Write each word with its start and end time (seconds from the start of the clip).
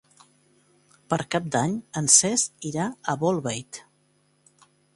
Per 1.13 1.19
Cap 1.35 1.51
d'Any 1.55 1.75
en 2.01 2.09
Cesc 2.13 2.67
irà 2.73 2.87
a 3.13 3.15
Bolbait. 3.25 3.81